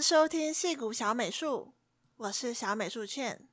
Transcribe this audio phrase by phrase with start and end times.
[0.00, 1.72] 收听戏谷小美术，
[2.16, 3.48] 我是小美术茜。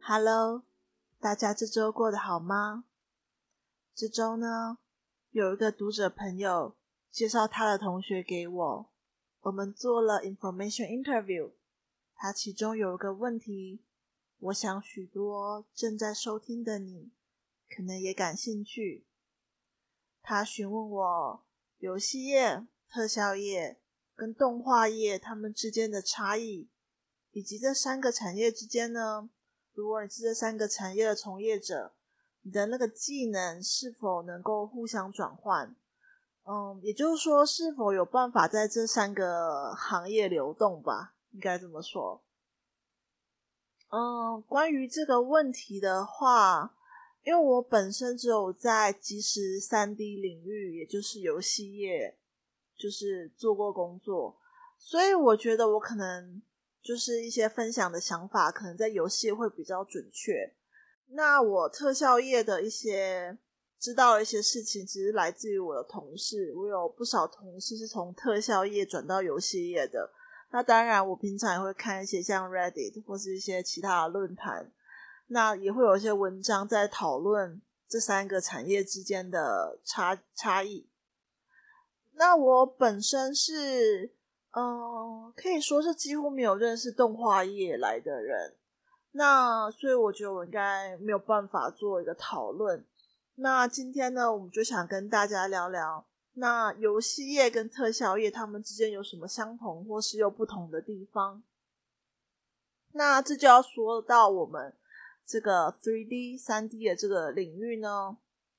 [0.00, 0.64] Hello，
[1.18, 2.84] 大家这周过得好吗？
[3.94, 4.78] 这周呢，
[5.30, 6.76] 有一个读者朋友
[7.10, 8.90] 介绍他的同学给我，
[9.40, 11.52] 我们做了 information interview。
[12.14, 13.80] 他其中有一个问题，
[14.42, 17.12] 我想许多正在收听的你
[17.70, 19.06] 可能也感兴趣。
[20.20, 21.44] 他询问我
[21.78, 23.78] 游戏业、特效业
[24.16, 26.68] 跟动画业他们之间的差异，
[27.30, 29.30] 以及这三个产业之间呢，
[29.74, 31.94] 如果你是这三个产业的从业者，
[32.40, 35.76] 你的那个技能是否能够互相转换？
[36.44, 41.14] 嗯，也就是说，是否有办法在这三个行业流动吧？
[41.30, 42.24] 应该这么说。
[43.92, 46.74] 嗯，关于这个问题的话，
[47.24, 52.16] 因为我本身只有在即时 3D 领域，也就是游戏业，
[52.74, 54.38] 就是做过工作，
[54.78, 56.40] 所以我觉得我可能
[56.82, 60.54] 就是一些分享的想法，可能在游戏会比较准确。
[61.08, 63.36] 那我特效业的一些
[63.78, 70.10] 知道的一些事情，其实来自于我的同事，我有不少同事是从特效业转到游戏业的。
[70.54, 74.70] 那当然，我平常也会看一些像 Reddit 或是一些其他的论坛，
[75.28, 80.86] 那也会有一些文章在讨论这三个产业之间的差差异。
[82.12, 84.12] 那我本身是，
[84.50, 88.54] 嗯，可以说是几乎没有认识动画业来的人，
[89.12, 92.84] 那所以我觉得我应该没有办法做一个讨论。
[93.36, 96.04] 那今天呢，我们就想跟大家聊聊。
[96.34, 101.42] 那游戏业跟特效业，他们之间有什么相同或是有不同的地方？
[102.92, 104.74] 那这就要说到我们
[105.26, 108.16] 这个 3D、3D 的这个领域呢，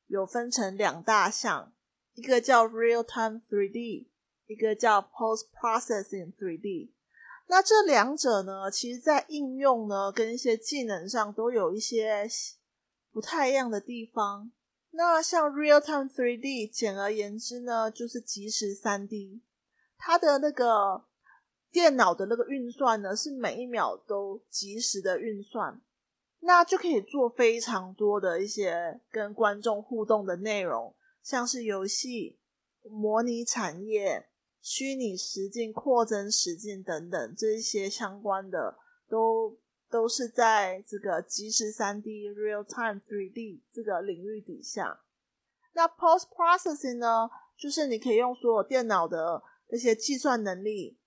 [0.08, 1.74] 有分成两大项，
[2.14, 4.08] 一个叫 Real Time 3D，
[4.48, 6.92] 一个叫 Post Processing 3D。
[7.48, 12.28] 那这两者呢，其实在应用呢跟一些技能上都有一些
[13.12, 14.52] 不太一样的地方。
[14.96, 19.42] 那像 Real Time 3D，简而言之呢，就是即时 3D。
[19.98, 21.06] 它的那个
[21.72, 25.82] 电脑的那个运算呢，是每一秒都即时的运算，
[26.42, 32.38] 那就可以做非常多的一些跟观众互动的内容，像是游戏、
[32.84, 34.30] 模拟产业、
[34.62, 38.78] 虚拟实境、扩增实境等等这些相关的
[39.10, 39.58] 都。
[39.94, 45.02] 都是在这个即时 3D Real Time 3D 这个领域底下。
[45.74, 50.98] 那 Post Processing 呢，就是你可以用所有电脑的那些计算能力，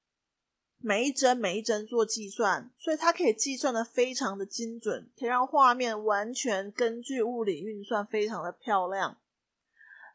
[0.79, 9.19] 每一帧每一帧做计算，所以它可以计算的非常的精准，可以让画面完全根据物理运算，非常的漂亮。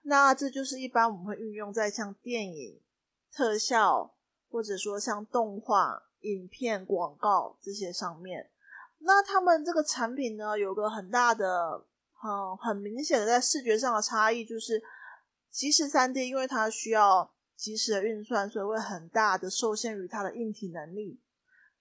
[0.04, 2.80] 那这就是一般我们会运用在像电影
[3.34, 4.16] 特效，
[4.50, 8.50] 或者说像动画、影片、广告这些上面。
[9.04, 11.84] 那他们这个产品呢，有个很大的、
[12.24, 14.82] 嗯，很明显的在视觉上的差异，就是
[15.50, 21.20] 即时 3D，因为它需要即时的运算，所以会很大的受限于它的硬体能力，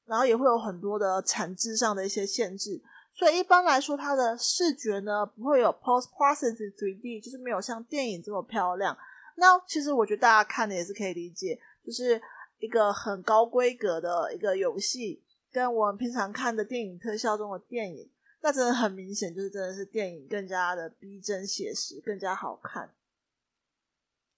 [0.07, 2.83] 然后也会有很多的产质上的一些限制，
[3.13, 8.97] 所以一般来说，它的视觉呢不会有 Post Processing 3D，就是没有像电影这么漂亮。
[9.37, 12.21] 那其实我觉得大家看的也是可以理解，就是
[12.59, 15.23] 一个很高规格的一个游戏。
[15.53, 22.95] 跟我们平常看的电影特效中的电影，那真的很明显，就是真的是电影更加的逼真写实，更加好看。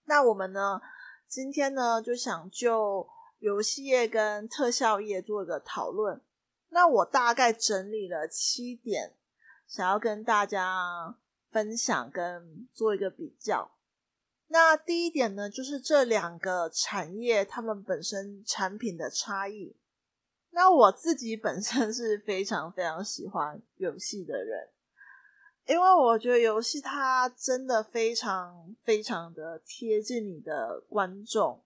[0.04, 0.80] 那我们呢，
[1.28, 3.08] 今天呢就想就
[3.38, 6.20] 游戏业跟特效业做一个讨论。
[6.70, 9.14] 那我大概整理了七点，
[9.68, 11.16] 想要跟大家
[11.50, 13.70] 分享跟做一个比较。
[14.48, 19.76] 那第一点呢，就是这两个产业它们本身产品的差异。
[20.54, 24.68] 那我自己本身是非常非常喜欢游戏的人，
[25.66, 31.64] 因为我觉得游戏它真的非常非常的贴近你的观众，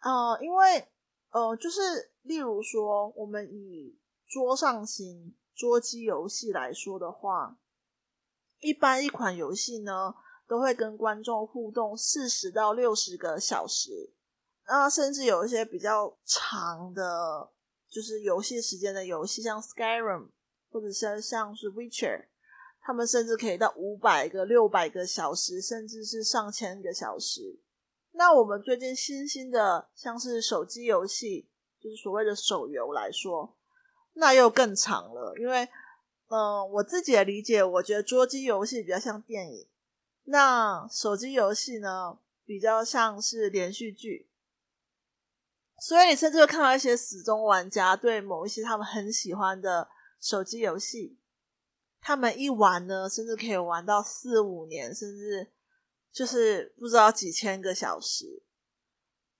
[0.00, 0.88] 呃，因为
[1.32, 7.58] 呃，就是例如说，我们以桌上型桌机游戏来说的话，
[8.60, 10.14] 一般一款游戏呢，
[10.48, 14.14] 都会跟观众互动四十到六十个小时，
[14.66, 17.50] 那甚至有一些比较长的。
[17.96, 20.28] 就是游戏时间的游戏，像 Skyrim
[20.68, 22.26] 或者是像是 Witcher，
[22.82, 27.58] 他们甚至可以到五百个、六百个小时，甚至是上千个小时。
[28.12, 31.48] 那我们最近新兴的，像是手机游戏，
[31.80, 33.56] 就是所谓的手游来说，
[34.12, 35.34] 那又更长了。
[35.40, 35.66] 因为，
[36.28, 39.66] 嗯、我自己的理解，我觉得桌机游戏比较像电影，
[40.24, 44.28] 那手机游戏呢，比较像是连续剧。
[45.78, 49.88] 所以你甚至会看到一些死忠玩家对某一些他们很喜欢的
[50.20, 51.18] 手机游戏，
[52.00, 55.52] 他们一玩呢，甚至可以玩到四五年，甚至
[56.10, 58.42] 就是不知道几千个小时。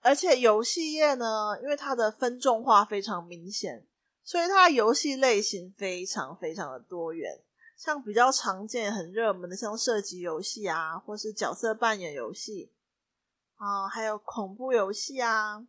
[0.01, 3.87] 而且游戏业呢，因为它的分众化非常明显，
[4.23, 7.43] 所以它的游戏类型非常非常的多元。
[7.77, 12.73] 像比较常见、很热门的，像射击游戏啊，或是角色扮演游戏
[13.57, 15.67] 啊，还有恐怖游戏啊，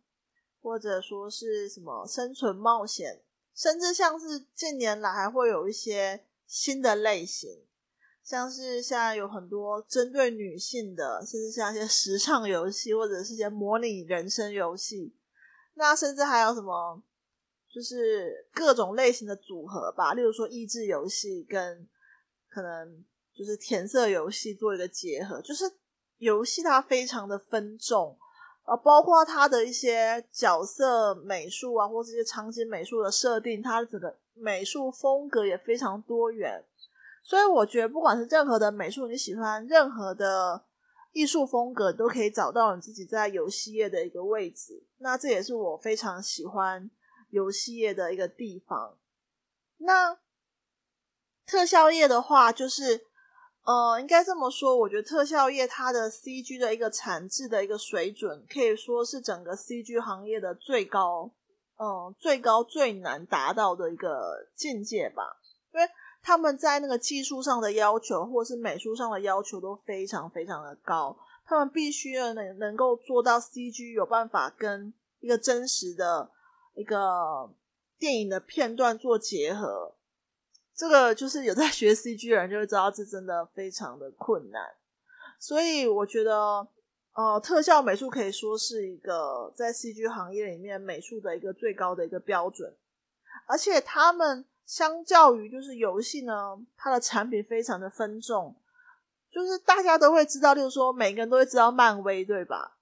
[0.68, 3.22] 或者说是什么生存冒险，
[3.54, 7.64] 甚至像是近年来还会有一些新的类型。
[8.22, 15.16] 像是现在有很多针对女性的，甚至像一些时尚游戏，或者是些模拟人生游戏。
[15.72, 17.02] 那甚至还有什么，
[17.72, 21.88] 就是各种类型的组合吧，例如说益智游戏跟
[22.50, 25.40] 可能就是填色游戏做一个结合。
[25.40, 25.64] 就是
[26.18, 28.18] 游戏它非常的分众，
[28.68, 36.62] 啊，包括它的一些角色美术啊，或这些场景美术的设定，它的整个美术风格也非常多元。
[37.22, 40.64] 所以我觉得，不管是任何的美术，你喜欢任何的
[41.12, 44.84] 艺术风格，都可以找到你自己在游戏业的一个位置。
[44.98, 46.90] 那这也是我非常喜欢
[47.30, 48.98] 游戏业的一个地方。
[49.78, 50.18] 那
[51.46, 53.06] 特效业的话，就是
[53.68, 61.30] 呃，应该这么说，我觉得特效业它的 CG 的一个产制的一个水准，可以说是整个 CG 行业的最高，
[61.76, 65.36] 嗯、最高最难达到的一个境界吧，
[65.74, 65.86] 因为。
[66.20, 71.16] 他们在那个技术上的要求，或是美术上的要求都非常非常的高。
[71.46, 76.28] 他们必须要能能够做到 CG 有办法跟一个真实的
[76.74, 77.48] 一个
[77.98, 79.94] 电影的片段做结合。
[80.78, 84.62] 这个就是有在 学 CG 的人就会知道，这真的非常的困难。
[85.40, 86.66] 所以我觉得，
[87.14, 92.74] 呃，特效美术可以说是一个在 CG 行业里面美术的一个最高的一个标准，
[93.46, 94.46] 而且他们。
[94.68, 96.34] 相较于就是游戏呢，
[96.76, 98.54] 它的产品非常的分众，
[99.30, 102.76] 就是大家都会知道，就是说每个人都会知道漫威，对吧？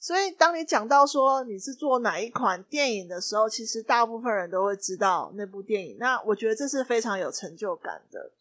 [0.00, 5.96] 所以当你讲到说你是做哪一款电影的时候，其实大部分人都会知道那部电影。
[5.98, 8.32] 那我觉得这是非常有成就感的，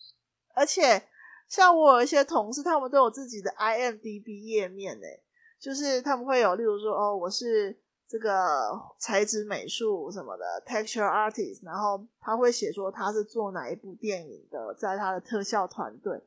[0.56, 1.04] 而且
[1.48, 5.22] 像我有一些同事，他们都有自己的 IMDB 页面，诶，
[5.60, 7.78] 就是他们会有，例如说，哦，我是。
[8.12, 16.20] 这个材质美术什么的 texture artist，然后他会写说他是做哪一部电影的，在他的特效团队，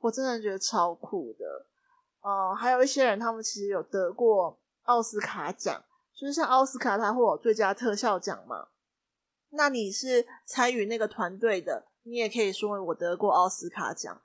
[0.00, 1.66] 我真的觉得超酷的。
[2.22, 4.58] 嗯，还有一些人，他们其实有得过
[4.88, 5.82] 奥斯卡奖，
[6.14, 8.68] 就是像奥斯卡，他会有最佳特效奖嘛。
[9.50, 14.20] 那你是参与那个团队的，你也可以说我得过奥斯卡奖。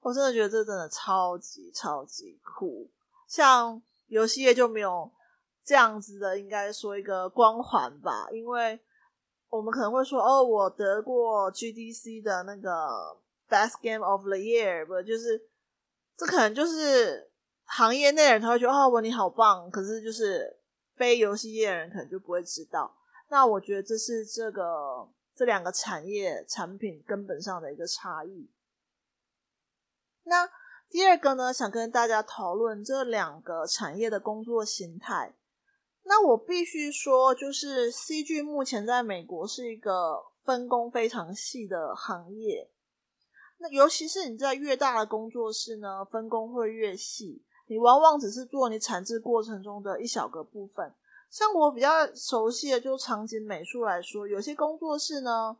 [0.00, 2.90] 我真的觉得这真的超级超级酷。
[3.26, 5.10] 像游戏业就没有。
[5.68, 8.78] 这样子的，应该说一个光环吧，因为
[9.48, 15.42] 我们可能会说，哦，我得过 GDC 的那个 Best Game of the Year，不就是
[16.16, 17.28] 这可能就是
[17.66, 20.56] 行业内的人他会觉得，哦，文你好棒，可是就是
[20.94, 22.96] 非游戏业的人可能就不会知道。
[23.28, 28.48] 那我觉得这是这个这两个产业产品根本上的一个差异。
[30.22, 30.48] 那
[30.88, 35.34] 第二个呢，想跟大家讨论这两个产业的工作形态。
[36.04, 42.70] 那我必须说，就是 CG 目前在美国是一个分工非常细的行业。
[43.58, 47.44] 那尤其是你在越大的工作室呢，分工会越细。
[47.66, 50.92] 你往往只是做你产制过程中的一小个部分。
[51.28, 55.56] 像我比较熟悉的，就场景美术来说，有些工作室呢，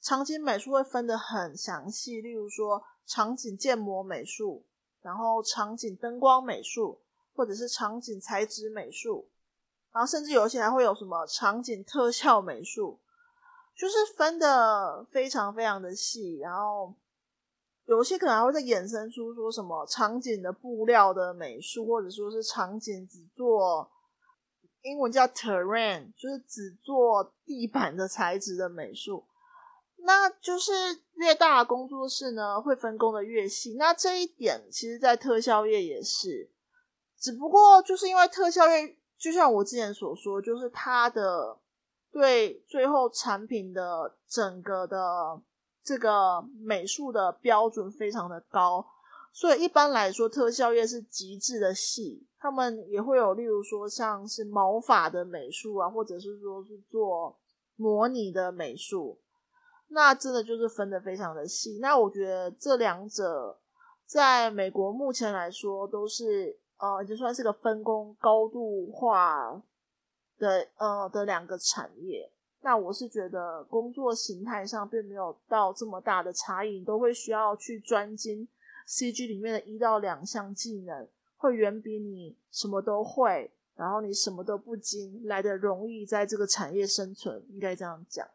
[0.00, 2.20] 场景美术会分得很详细。
[2.22, 4.64] 例如说，场景建模美术，
[5.02, 7.00] 然后场景灯光美术，
[7.34, 9.28] 或者是场景材质美术。
[9.92, 12.98] 然后甚至有些还会有什么场景特效美术，
[13.76, 16.38] 就是分得非常非常的细。
[16.38, 16.94] 然后
[17.96, 23.90] 有些可能还会再衍生出说什么场景的布料的美术，或者说是场景只做
[24.82, 29.24] 英文叫 terrain，就是只做地板的材质的美术。
[30.02, 30.72] 那就是
[31.14, 33.74] 越大的工作室呢，会分工的越细。
[33.74, 36.48] 那这一点其实，在特效业也是，
[37.18, 38.96] 只不过就是因为特效业。
[39.18, 41.58] 就像我之前所说，就是它的
[42.10, 45.38] 对最后产品的整个的
[45.82, 48.86] 这个美术的标准非常的高，
[49.32, 57.36] 所以一般来说特效业是极致的细，他们也会有例如说像是毛发的美术啊，或者是说是做
[57.76, 59.18] 模拟的美术。
[59.88, 61.78] 那真的就是分的非常的细。
[61.80, 63.58] 那我觉得这两者
[64.06, 69.60] 在美国目前来说都是呃，就算是个分工高度化
[70.38, 72.30] 的呃的两个产业。
[72.62, 78.46] 那我是觉得工作形态上并没有到这么大的差异，你都会需要去专精
[78.86, 88.28] CG 里面的一到两项技能，会远比你什么都会，然后你什么都不精来的容易在这个产业生存，应该这样讲。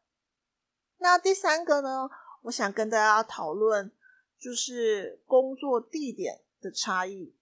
[0.98, 2.10] 那第三个呢，
[2.42, 3.92] 我想跟大家讨论
[4.40, 7.36] 就是工作地点的差异。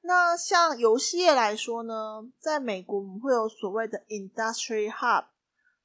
[0.00, 5.26] 那像游戏业来说呢，在美国我们会有所谓的 Industry Hub。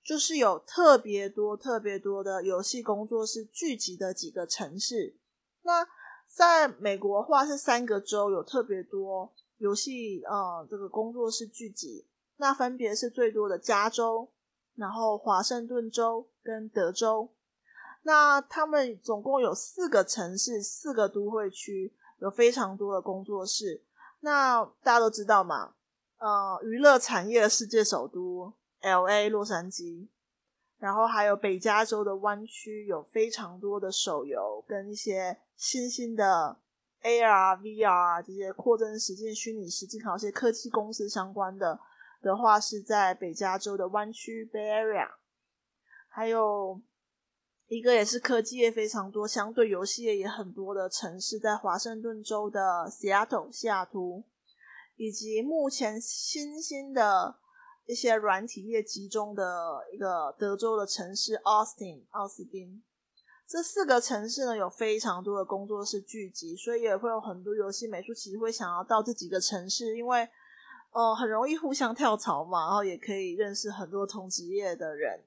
[0.07, 5.17] 就是有特别多、特别多的游戏工作室聚集的几个城市。
[5.63, 5.85] 那
[6.25, 14.31] 在美国的话是三个州有特别多游戏呃这个工作室聚集，那分别是最多的加州，
[14.75, 17.29] 然后华盛顿州跟德州。
[18.03, 23.83] 那他们总共有四个城市、四个都会区，有非常多的工作室。
[24.21, 25.73] 那大家都知道嘛，
[26.17, 28.53] 呃，娱乐产业的世界首都。
[28.81, 29.27] L.A.
[29.29, 30.07] 洛杉矶，
[30.77, 36.59] 然后还有北加州的湾区，有非常多的手游跟一些新兴的
[37.01, 37.55] A.R.
[37.55, 38.21] V.R.
[38.21, 41.79] 这些扩增实境、虚拟实境，还有一些科技公司相关的
[42.21, 45.09] 的话，是在北加州的湾区 Bay Area，
[46.07, 46.79] 还有
[47.67, 54.23] 一个也是科技业非常多、相对游戏业也很多的城市，在华盛顿州的 Seattle 西雅图，
[54.95, 57.39] 以及目前新兴的。
[57.87, 62.83] 一些软体业集中的一个德州的城市 Austin 奥斯汀，
[63.47, 70.27] 这四个城市呢，有非常多的工作室聚集，所以也会有很多游戏美术其实会想要到这几个城市，因为
[70.91, 75.23] 呃很容易互相跳槽嘛，然后也可以认识很多同职业的人。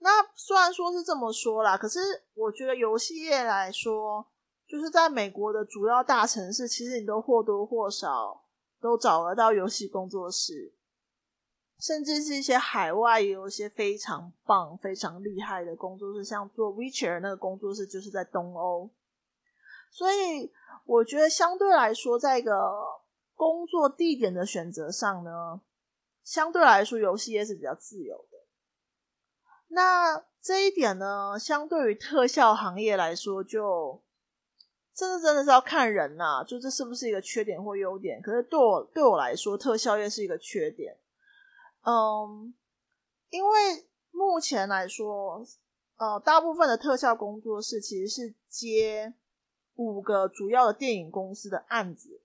[0.00, 2.00] 那虽然说是这么说啦，可是
[2.34, 4.26] 我觉得游戏业来说，
[4.66, 8.44] 就是在美国的主要大城市，其实你都或多或少
[8.80, 10.72] 都找得到游戏工作室。
[11.78, 18.90] 甚至是一些海外也有一些非常棒、非常厉害的工作室，像做 Witcher 那个工作室就是在东欧。
[19.90, 20.52] 所以
[20.84, 22.52] 我觉得相对来说，在一个
[23.34, 25.60] 工作地点的选择上呢，
[26.24, 28.38] 相对来说游戏业是比较自由的。
[29.68, 34.02] 那这一点呢，相对于特效行业来说，就
[34.92, 38.20] 真的真的是要看人呐、就这是不是一个缺点或优点？
[38.20, 40.98] 可是对我对我来说，特效业是一个缺点。
[41.90, 42.52] 嗯，
[43.30, 45.42] 因为目前来说，
[45.96, 49.14] 呃，大部分的特效工作室其实是接
[49.76, 52.20] 五个主要的电影公司的案子。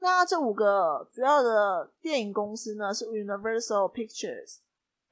[0.00, 4.56] 那这五个主要的电影公司呢，是 Universal Pictures、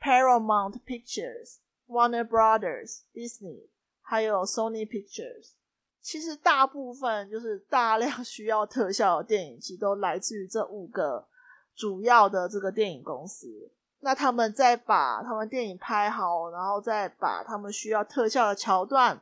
[0.01, 3.69] Paramount Pictures、Warner Brothers、Disney，
[4.01, 5.53] 还有 Sony Pictures。
[6.01, 11.29] 其实大部分就是大量 需要特效的电影，其实都来自于这五个
[11.77, 13.71] 主要的这个电影公司。
[14.05, 19.21] 那他们再把他们电影拍好，然后再把他们需要特效的桥段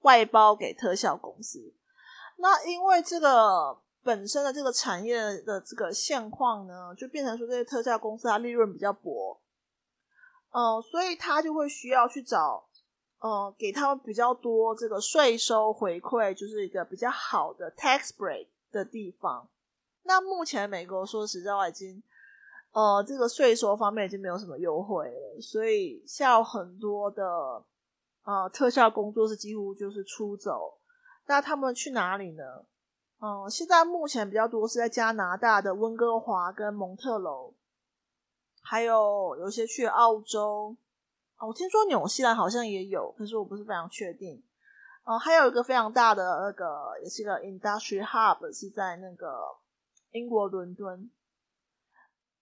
[0.00, 1.74] 外包给特效公司。
[2.36, 9.38] 那因为这个本身的这个产业的这个现况呢，就变成说这些特效公司它利润比较薄，
[10.52, 12.66] 嗯、所以他就会需要去找，
[13.18, 19.46] 呃，给他们比较多这个税收回馈，就是一个比较好的 tax break 的地方。
[20.04, 22.02] 那目前美国说实在话已经。
[22.78, 27.24] 呃，这个税收方面已经没有什么优惠了，所以像很多的
[28.22, 30.78] 呃特效工作室几乎就是出走。
[31.26, 32.44] 那他们去哪里呢？
[33.20, 37.52] 嗯、现在目前比较多是在加拿大的温哥华跟蒙特楼，
[38.62, 40.76] 还有有些去澳洲。
[41.38, 44.40] 哦，我听说纽西兰好像也有，可是我不是非常确定。
[45.02, 49.36] 呃，还有一个非常大的那个，也是一个 industry hub，是在那个
[50.12, 51.10] 英国伦敦。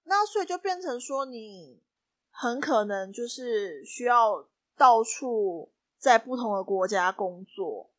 [0.08, 1.82] 那所以就变成说，你
[2.30, 4.46] 很可能就是需要
[4.76, 7.90] 到处在不同的国家工作，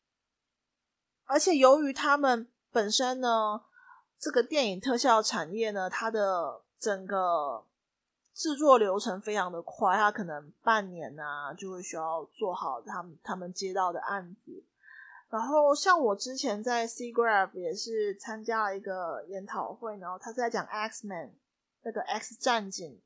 [1.26, 3.62] 而且由于他们本身呢，
[4.18, 7.66] 这个电影特效产业呢，它的整个
[8.32, 14.64] 制作流程非常的快，它可能半年啊就会需要做好他们他们接到的案子。
[15.28, 21.32] 然后像我之前在 C Graph 也是参加了一个研讨会，然后他是在讲 X-Men。
[21.82, 23.00] 那个 X 战警，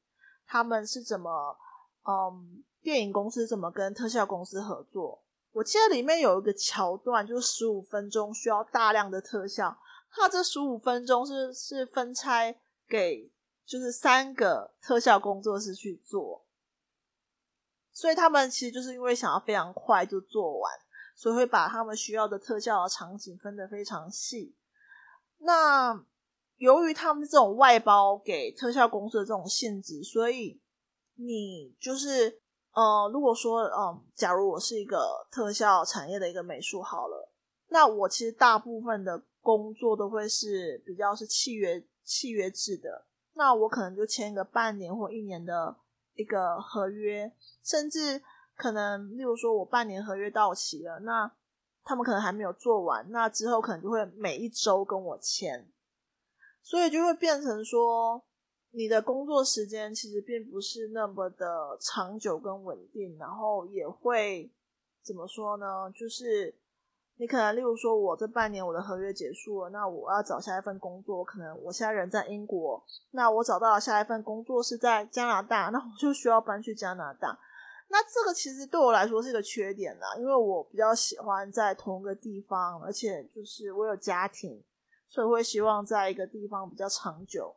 [0.46, 1.56] 他们是怎么，
[2.06, 5.22] 嗯，电影公司怎么跟特效公司合作？
[5.52, 9.76] 我记得里面有一个桥段，就是十五分钟需要大量的特效，
[10.10, 13.30] 它这十五分钟是是分拆给
[13.66, 16.44] 就是三个特效工作室去做，
[17.92, 20.72] 所以他们其实就是因为想要非常快就做完，
[21.14, 24.56] 所以会把他们需要的特效的场景分得非常细。
[25.38, 26.04] 那
[26.62, 30.60] 由于他们这种外包给特效公司的这种性质，所以
[31.16, 32.40] 你就是
[32.72, 37.32] 呃，如果说嗯、呃，假如我是一个特效产业的一个美术好了，
[37.70, 45.76] 那我其实大部分的工作都会是比较是契约契约制的，那我可能就签一个半年或一年的。
[46.14, 47.32] 一个合约，
[47.64, 48.20] 甚至
[48.54, 51.32] 可能，例如说，我半年合约到期了，那
[51.82, 55.71] 他们可能还没有做完，那之后可能就会每一周跟我签，
[56.62, 58.22] 所以就会变成说，
[58.70, 64.50] 你的工作时间其实并不是那么的长久跟稳定，然后也会
[65.02, 65.90] 怎么说呢？
[65.94, 66.54] 就是。
[67.18, 71.22] 你可能，例如说，我这半年我的合约结束了，那我要找下一份工作。
[71.22, 77.38] 可能我现在人在英国，那我找到了下一份工作是在加拿大，那我就需要搬去加拿大。
[77.88, 84.60] 那这个其实对我来说是一个缺点啦，因为我比较喜欢在同一个地方，而且就是我有家庭，
[85.12, 87.56] 所以会希望在一个地方比较长久。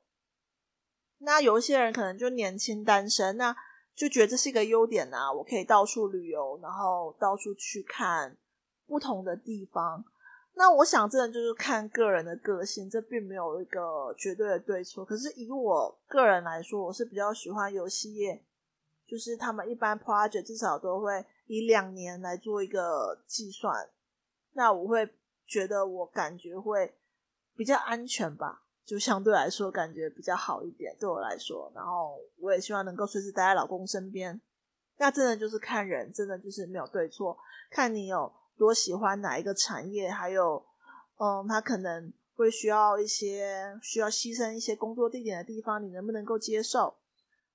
[1.19, 3.55] 那有一些人可能就年轻单身，那
[3.95, 8.37] 就觉得这是一个优点啊，我可以到处旅游，然后到处去看。
[8.87, 10.05] 不同的地方，
[10.53, 15.03] 那我想真的就是看个人的个性，这并没有一个绝对的对错。
[15.03, 18.45] 可是以我个人来说，我是比较喜欢游戏业，
[19.07, 23.89] 就是他们一般 project 至少都会以两年来做一个计算，
[24.51, 25.09] 那我会
[25.47, 26.93] 觉得我感觉会
[27.55, 31.71] 比较安全吧，就相对来说感觉比较好一点，对我来说。
[31.75, 34.39] 然后我也希望能够随时待在老公身边。
[34.97, 37.37] 那真的就是看人，真的就是没有对错，
[37.69, 38.31] 看你有。
[38.57, 40.65] 多喜欢哪一个产业，还有，
[41.19, 46.95] 嗯，他可能会需要一些需要牺牲一些工作地点的地方，你能不能够接受？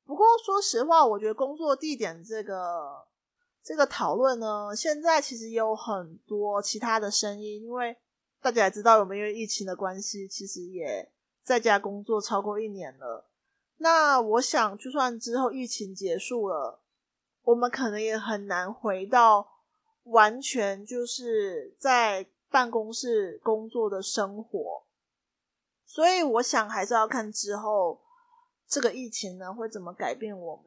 [0.04, 3.02] 不过说实话，我觉得工作地点这个
[3.64, 7.97] 这个讨论呢，现在其实有很多其他的声音，因为
[8.40, 11.11] 大家也知道，我们因为疫情的关系，其实也
[11.42, 13.31] 在家工作超过一年了。
[13.79, 16.81] 那我想，就算之后疫情结束了，
[17.42, 19.48] 我们可能也很难回到。
[20.05, 24.83] 完全就是在办公室工作的生活，
[25.85, 28.00] 所以我想还是要看之后
[28.66, 30.64] 这个疫情呢会怎么改变我们。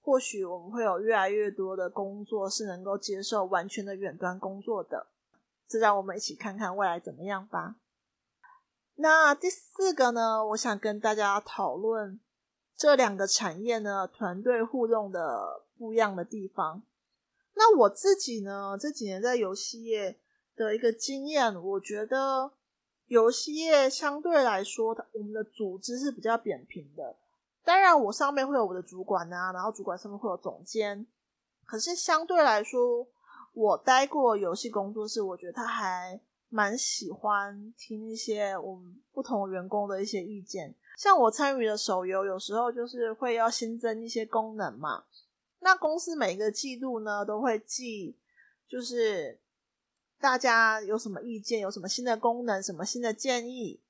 [0.00, 5.06] 或许我们会有越来越多的工作是能够接受完全的远端工作的，
[5.78, 7.76] 让我们一起看看未来怎么样吧。
[8.96, 12.20] 那第四个呢，我想跟大家讨论
[12.76, 16.82] 这两个产业呢团队互动的不一样的地方。
[17.54, 20.18] 那我自己呢，这几年在游戏业
[20.56, 22.52] 的一个经验，我觉得
[23.06, 27.16] 游戏业相对来说，我们的组织是比较扁平的。
[27.64, 31.06] 当然，我上面会有我的主管啊，然后主管上面会有总监。
[31.64, 33.06] 可是相对来说，
[33.52, 40.74] 我待过游戏工作室，我觉得他还蛮喜欢听一些我们不同员工的一些意见。
[40.96, 45.04] 像我参与的手游，有时候就是会要新增一些功能嘛。
[45.60, 48.16] 那公司每个季度呢，都会寄，
[48.68, 49.38] 就是
[50.18, 53.80] 大家有什么意见，有什么新的功能，什么新的建议，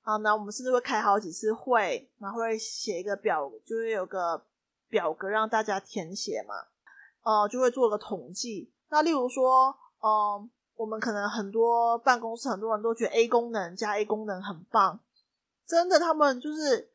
[0.00, 4.46] 好，那我们甚至会开好几次会，然后会写一个表，就是有个
[4.88, 6.54] 表格让大家填写嘛，
[7.22, 8.72] 呃，就会做个统计。
[8.90, 15.00] 那例如说，嗯、我们可能很多办公室很多人都觉得 A 功能加 A 功能很棒，
[15.66, 16.88] 真的，他们就是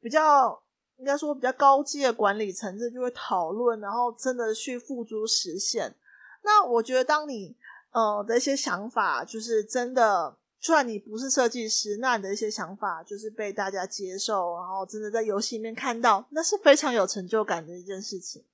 [0.00, 0.62] 比较。
[0.98, 5.94] 应该说比较高阶的管理层次就会讨论，然后真的去付诸实现。
[6.42, 7.56] 那我觉得，当你
[7.92, 18.44] 呃的一些想法，就是真的，就算你不是设计师，那你的一些想法就是被大家接受，然后真的在游戏里面看到，那是非常有成就感的一件事情。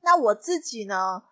[0.00, 1.22] 那我自己呢，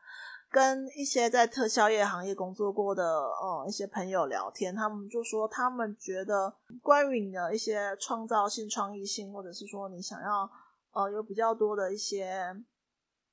[0.48, 10.50] 跟一些在特效业行业工作过的呃一些朋友聊天，他们就说他们觉得关于你的一些创造性、创意性，或者是说你想要
[10.92, 12.56] 呃有比较多的一些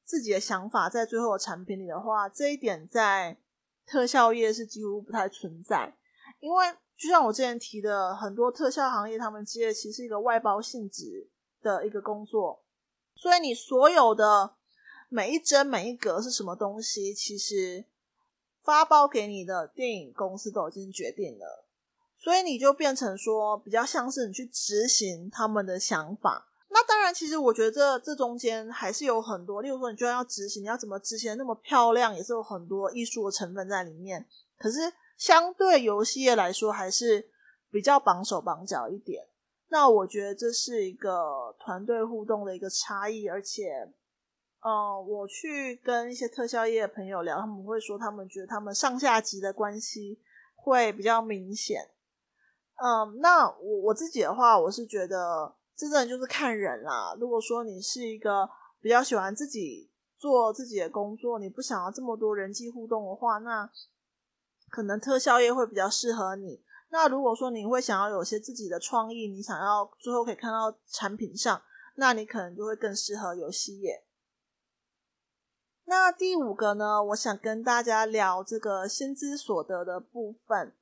[0.04, 3.38] 自己的想法在最后的产品里的话，这一点在
[3.86, 5.96] 特效业是几乎不太存在。
[6.40, 6.66] 因为
[6.98, 11.30] 就像我之前提的，很多特效行业他们接的其实是一个外包性质
[11.62, 12.64] 的一个工作，
[13.16, 14.56] 所以你所有的。
[15.14, 17.14] 每一帧每一格是什么东西？
[17.14, 17.86] 其实
[18.64, 21.66] 发包给你的电影公司都已经决定了，
[22.18, 26.48] 所以你就变成说比较像是你去执行他们的想法。
[26.70, 34.26] 那当然，其实我觉得这这中间还是有很多，例如说你就要执行，你要怎么执行那么漂亮，也是有很多艺术的成分在里面。
[34.58, 34.80] 可是
[35.16, 37.30] 相对游戏业来说，还是
[37.70, 39.24] 比较绑手绑脚一点。
[39.70, 43.94] 那我觉得这是一个团队互动的一个差异，而且。
[44.66, 50.22] 嗯，我去跟一些特效业的朋友聊，他们会说他们觉得他们上下级的关系
[50.56, 51.90] 会比较明显。
[52.76, 57.14] 嗯，那我我自己的话，我是觉得这真的就是看人啦。
[57.20, 58.50] 如果说你是一个
[58.80, 63.70] 比较喜欢自己做自己的工作，你不想要这么多人际互动的话，那
[64.70, 66.64] 可能特效业会比较适合你。
[66.90, 71.62] 那如果说你会想要有些自己的创意，你想要最后可以看到产品上，
[71.96, 74.06] 那你可能就会更适合游戏业。
[75.86, 80.74] 那第五个呢，我想跟大家聊这个薪资所得的部分。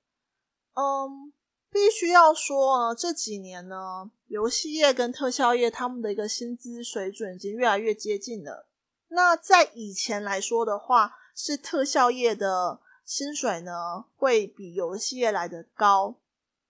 [0.73, 1.33] 嗯，
[1.71, 8.67] 必须要说呢，这几年呢，游戏业跟特效业他们的一个薪资水准已经越来越接近了。
[9.09, 16.15] 那在以前来说的话，是特效业的薪水呢会比游戏业来的高。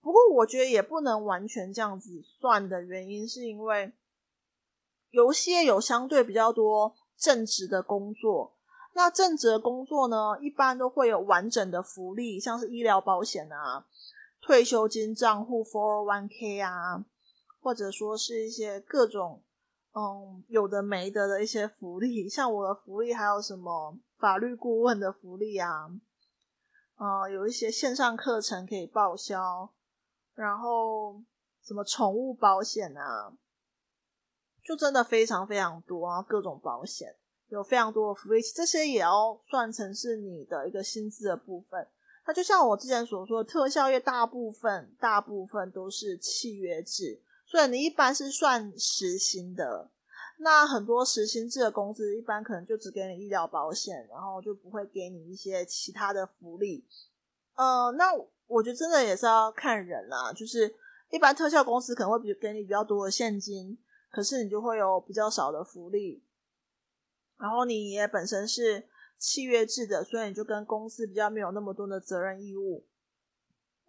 [0.00, 3.92] 不过我觉得也不能完全这样子算的原因，是因为
[5.10, 6.96] 游戏业有相对比较多。
[7.16, 8.56] 正职的工作，
[8.94, 13.86] 那正职的工作呢，一般都会有完整的福利，像是医疗保险啊、
[14.40, 17.04] 退休金账户 401k 啊，
[17.60, 19.42] 或者说是一些各种
[19.94, 25.88] 嗯有的没的的一些福利，像我的福利还有什么法律顾问的福利啊，
[26.98, 29.70] 嗯，有一些线上课程可以报销，
[30.34, 31.22] 然后
[31.62, 33.32] 什么宠物保险啊。
[34.64, 37.14] 就真的非常非常多啊，各种保险
[37.48, 41.86] 有非常多的福利，这些也要算成是你的一个薪资的部分。
[42.26, 49.90] 那就像我之前所说的，特效业大部分大部分都是契约制，所以你一般是算实薪的。
[50.38, 56.84] 那很多实薪制的公司一般可能就只给你医疗保险，然后就不会给你一些其他的福利。
[57.54, 58.12] 呃，那
[58.46, 60.74] 我觉得真的也是要看人啦，就是
[61.10, 63.76] 一般特效公司可能会比给你比较多的现金。
[64.12, 66.22] 可是你就会有比较少的福利，
[67.38, 68.86] 然后你也本身是
[69.18, 72.86] 契约制的，所以你就跟公司比较没有那么多的责任义务。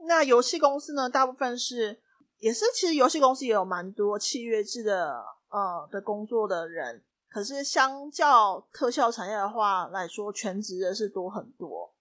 [0.07, 2.01] 那游戏公司呢，大部分是
[2.37, 11.93] 也是，其实游戏公司也有蛮多契约制的呃的工作的人，可是相较特效产业的话来说，全职的是多很多。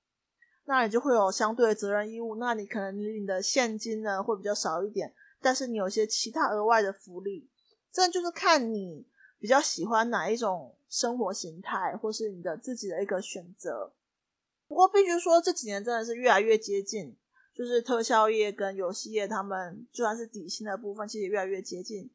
[0.64, 7.50] 那你就会有相对责任义务，那你可能你的现金呢会比较少一点，但是你有些其他额外的福利。
[7.92, 9.06] 这就是看你
[9.38, 13.92] 比较喜欢哪一种生活形态，或是你的自己的一个选择。
[14.66, 17.14] 不过必须说，这几年真的是越来越接近，
[17.54, 22.10] 就是特效业跟游戏业，他们就算是底薪的部分，其实越来越接近。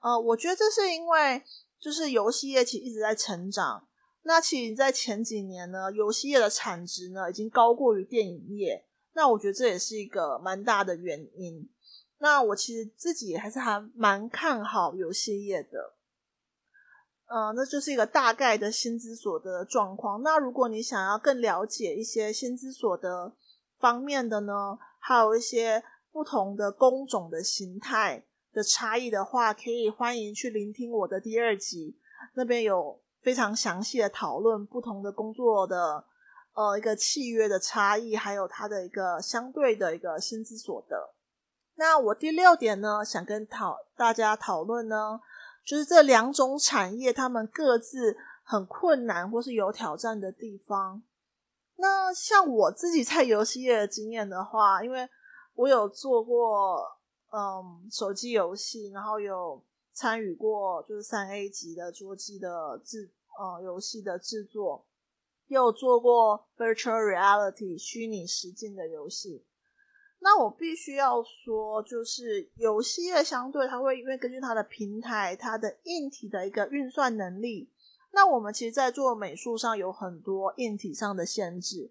[0.00, 1.42] 呃，我觉得这是因为，
[1.78, 3.86] 就是游戏业其实一直在成长。
[4.22, 8.84] 那其实，在前几年呢，游戏业的产值呢，已经高过于电影业。
[9.12, 11.68] 那我觉得这也是一个蛮大的原因。
[12.22, 15.96] 那我其实自己还是还蛮看好游戏业的，
[17.26, 20.22] 嗯、呃，那就是一个大概的薪资所得状况。
[20.22, 23.34] 那如果你想要更了解一些薪资所得
[23.80, 25.82] 方面的呢，还有一些
[26.12, 31.98] 不同的工种的形态的差异的话，可以欢迎去聆听我的第二集，
[32.34, 36.04] 那边有非常详细的讨论不同的工作的
[36.54, 41.11] 呃一个契约的差异，还有它的一个相对的一个薪资所得。
[41.74, 45.20] 那我第六点呢，想跟讨大家讨论呢，
[45.64, 51.02] 就是这两种产业，他们各自很困难或是有挑战的地方。
[51.76, 55.08] 那像我自己在游戏业的经验的话，因为
[55.54, 56.86] 我有做过
[57.30, 59.60] 嗯手机游戏，然后有
[59.92, 64.84] 参与过就是三 A 级的桌机的制呃游戏的制作，
[65.48, 69.44] 也有做过 Virtual Reality 虚拟实境的游戏。
[70.24, 77.68] 那我必须要说，就是游戏业相对它会因为根据它的平台、它的硬体的一个运算能力，
[78.12, 81.90] 那我们其实，在做美术上有很多硬体上的限制，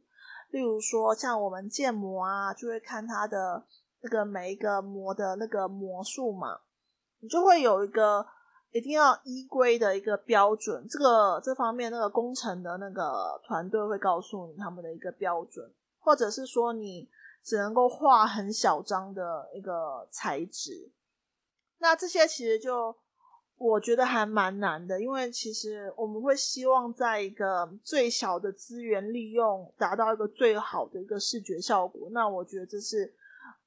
[0.49, 3.65] 例如说像我们建模啊，就会看它的
[3.99, 6.57] 那个每一个模的那个模数嘛，
[7.19, 8.25] 你就会有一个
[8.71, 17.09] 一定要依规的一个标准，这个这方面那个工程的那个团队会告诉你他们的一个标准，或者是说你。
[17.43, 20.91] 只能够画很小张的一个材质，
[21.79, 22.95] 那这些其实就
[23.57, 32.09] 我觉得还蛮难的，因为其实我们会希望在一个最小的资源利用，达到一个最好的一个视觉效果。
[32.11, 33.15] 那我觉得这是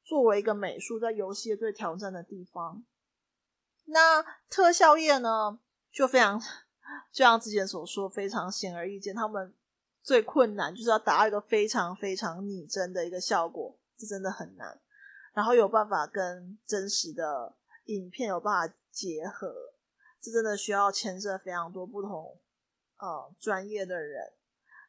[0.05, 2.85] 作为一个美术在游戏最挑战的地方。
[3.87, 5.59] 那特效业呢，
[5.93, 6.41] 就非常
[7.11, 9.53] 就像之前所说，非常显而易见，他们。
[10.05, 14.79] 最困难就是要达到一个非常非常拟真的一个效果，这真的很难。
[15.33, 19.73] 然后有办法跟真实的影片有办法结合，
[20.21, 22.39] 这真的需要牵涉非常多不同
[22.99, 24.35] 呃专业的人。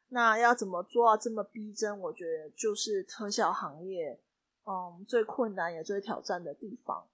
[0.08, 1.98] 那要怎么做到这么逼真？
[1.98, 4.20] 我觉得就是特效行业，
[4.64, 7.08] 嗯，最困难也最挑战的地方。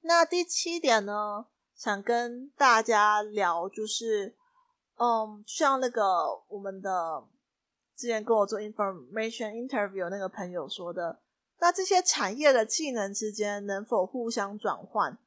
[0.00, 4.36] 那第七点呢，想跟大家聊，就是，
[4.98, 6.02] 嗯，像那个
[6.48, 7.24] 我们的
[7.96, 11.20] 之前跟我做 information interview 那个朋友说的，
[11.58, 15.18] 那这些产业的技能之间能否互相转换？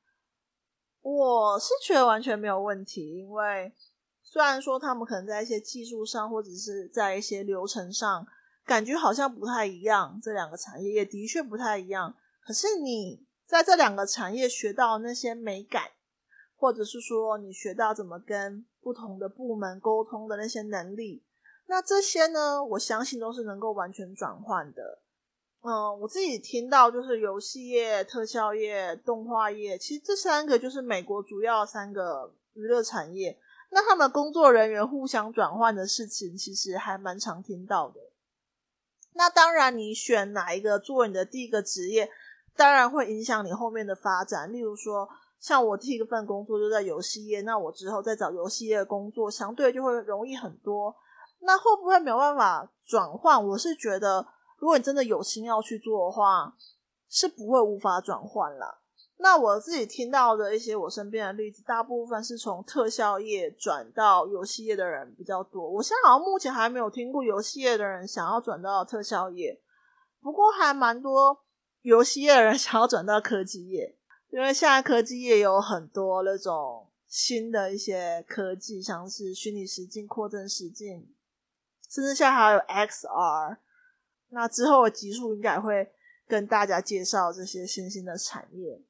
[1.01, 3.73] 我是觉得完全没有问题，因为。
[4.23, 8.25] 虽然说他们可能在一些技术上，或者是在一些流程上，
[8.63, 12.15] 感觉好像不太一样，这两个产业也的确不太一样。
[12.39, 15.83] 可是你在这两个产业学到那些美感，
[16.55, 21.23] 或者是说你学到怎么跟不同的部门沟通的那些能力，
[21.67, 24.99] 那这些呢，我相信都是能够完全转换的。
[25.61, 33.39] 嗯，我自己听到就是游戏业、特效业、动画业，其实这三个就是美国主要三个娱乐产业。
[33.69, 38.01] 那他们工作人员互相转换的事情，其实还蛮常听到的。
[39.13, 42.09] 那当然，你选哪一个做你的第一个职业，
[42.55, 44.51] 当然会影响你后面的发展。
[44.51, 45.07] 例如说，
[45.41, 50.95] 像我第一份工作就在游戏业，那我之后再找游戏业的工作，相对就会容易很多。
[51.39, 53.43] 那会不会没有办法转换？
[53.47, 54.27] 我是觉得，
[54.59, 56.55] 如果你真的有心要去做的话，
[57.09, 58.77] 是不会无法转换啦。
[59.17, 65.67] 那我自己听到的一些我身边的例子，大部分是从特效业转到游戏业的人比较多。
[65.69, 69.59] 我现在好像目前还没有听过游戏业的人想要转到特效业，
[70.21, 71.37] 不过还蛮多
[71.81, 73.95] 游戏业的人 想要转到科技业，
[74.31, 81.13] 因为现在科技也有很多那种新的一些科技，像是虚拟实境、扩增实境，
[81.89, 83.57] 甚至现在还有 XR。
[84.29, 85.91] 那之后的集数应该会
[86.25, 88.81] 跟大家介绍这些新兴的产业。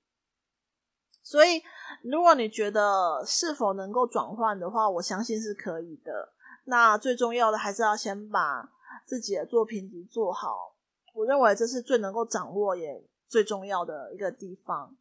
[1.24, 1.64] 所以，
[2.04, 6.34] 如果你觉得是否能够转换的话，我相信是可以的。
[6.66, 8.72] 那最重要的还是要先把
[9.06, 10.76] 自己的作品集做好。
[11.16, 14.96] 我认为这是最能够掌握也最重要的一个地方。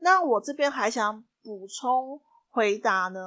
[0.00, 3.20] 那我这边还想补充回答呢，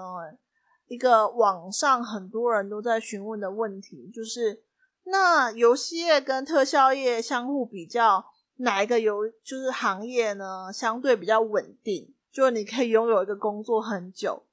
[0.88, 4.64] 一个网上很多人都在询问的问题，就是
[5.06, 8.26] 那游戏业跟特效业相互比较。
[8.58, 10.72] 哪一个有就是行业呢？
[10.72, 14.46] 相对比较稳定，就你可以拥有一个工作很久。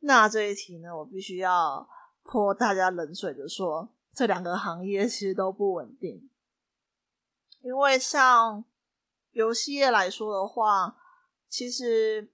[0.00, 1.86] 那这一题呢，我必须要
[2.22, 6.30] 泼大家冷水的说，这两个行业其实都不稳定。
[7.60, 8.64] 因为像
[9.32, 10.96] 游戏业来说的话，
[11.48, 12.30] 其实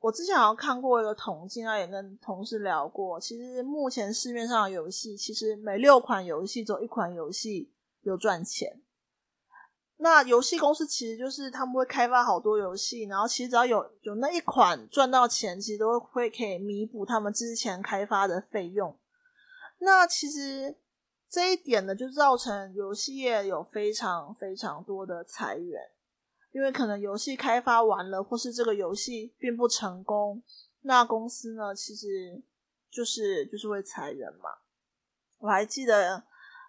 [0.00, 3.20] 我之前好像看过一个统计，啊，也跟同事聊过。
[3.20, 7.72] 其实目前市面上的游戏，其实每六款游戏只有一款游戏
[8.02, 8.80] 有赚钱。
[9.98, 18.98] 那游戏公司其实就是他们会开发好多游戏，然后其实只要有有那一款赚到钱，其实都会可以弥补他们之前开发的费用。
[19.78, 20.76] 那其实
[21.30, 25.80] 这一点呢，就造成游戏业有非常非常多的裁员，
[26.54, 30.42] 因为可能游戏开发完了，或是这个游戏并不成功，
[30.82, 32.40] 那公司呢，其实
[32.88, 34.48] 就是就是会裁员嘛。
[35.38, 36.24] 我还记得，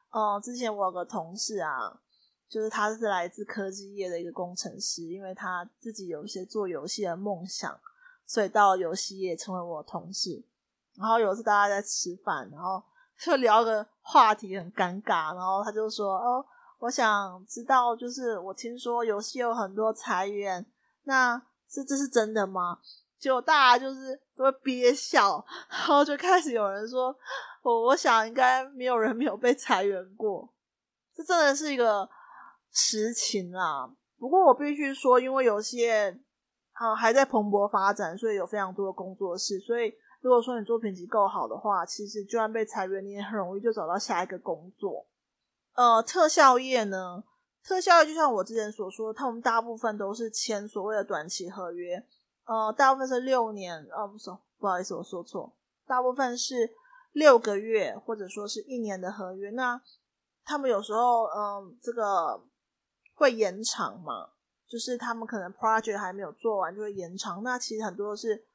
[0.10, 2.02] 嗯，之前我有个同事啊。
[2.48, 7.78] 就是他是来自科技业的一个工程师，因为他自己有一些做游戏的梦想，
[8.28, 10.41] 所以到游戏业成为我同事。
[10.95, 12.82] 然后有一次大家在吃饭，然后
[13.19, 16.45] 就聊个话题很尴尬，然后他就说：“哦，
[16.80, 20.66] 我想知道，就是我听说游戏有很多裁员，
[21.04, 22.80] 那是这是真的吗？”
[23.20, 27.16] 结果大家就是都会憋笑，然后就开始有人说
[27.64, 30.54] ：“我我想应该没有人没有被裁员过。”
[31.16, 32.10] 这真的是一个。
[32.78, 35.90] 实情啦，不过我必须说，因为游戏
[36.74, 39.58] 啊还在蓬勃发展，所以有非常多的工作室。
[39.60, 45.08] 所以如果说你作品集够好的话，其实就算被裁员，你也很容易就找到下一个工作。
[45.76, 47.24] 呃，特效业呢，
[47.64, 52.06] 特效业就像我之前所说，他们大部分都是签所谓的短期合约，
[52.46, 56.74] 呃，大部分是六年，哦，不是，不好意思，我说错，大部分是
[57.14, 59.52] 六个月或者说是一年的合约。
[59.52, 59.80] 那
[60.44, 62.44] 他们有时候，嗯、这个。
[63.18, 64.28] 会延长嘛？
[64.68, 67.42] 就是他们可能 project 还没有做完就会延长。
[67.44, 68.46] 那其实很多是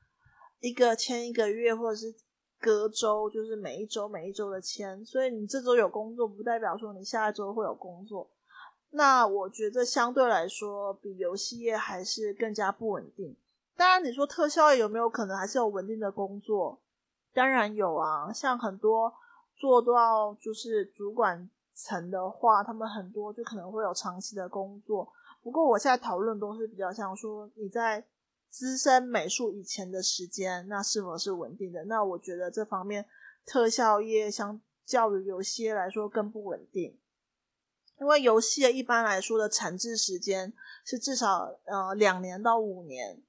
[0.58, 2.14] 一个签一个月，或者是
[2.60, 5.04] 隔周，就是每一周每一周的签。
[5.04, 8.28] 所以你这周有工作，不代表说你下一周会有工作。
[8.90, 13.34] 那我觉得相对来说，比游戏业还是更加不稳定。
[13.76, 16.78] 当然，你说特效业有没有可能还是有稳定的工作？
[17.32, 19.12] 当然有啊，像很多
[19.56, 21.50] 做到就是主管。
[21.72, 25.10] 层的话，他们很多就可能会有长期的工作。
[25.42, 28.04] 不过我现在讨论都是比较像说你在
[28.50, 31.84] 资深美术以前的时间，那是否是稳定的？
[31.84, 33.06] 那我觉得这方面
[33.46, 36.98] 特效业相较于游戏业来说更不稳定，
[38.00, 40.52] 因为游戏业一般来说的产制时间
[40.84, 43.22] 是至少呃两年到五年，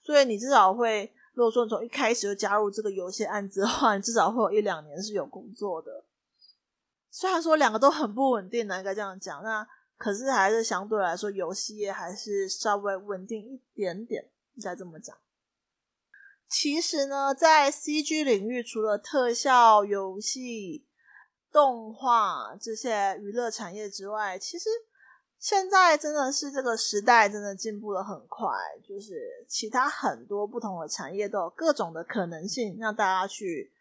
[0.00, 6.04] 所以你至少会，如果说从一开始就加入这个游戏案子的话，你至少会有一两年是有工作的。
[7.10, 15.16] 虽然说两个都很不稳定，应该这样讲，那可是还是相对来说，游戏业还是稍微稳定一点点，应该这么讲。
[16.48, 20.86] 其实呢，在 CG 领域，除了特效、游戏、
[21.50, 24.68] 动画这些娱乐产业之外，其实
[25.38, 28.48] 现在真的是这个时代真的进步的很快，
[28.86, 33.72] 就是其他很多不同的产业都有各种的可能性，让大家去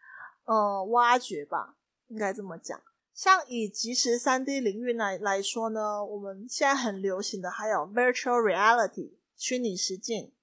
[0.46, 2.82] 呃挖掘吧，应该这么讲。
[3.14, 10.34] 像以即时 3D 领域来来说呢，我们现在很流行的还有 Virtual Reality 虚拟实境，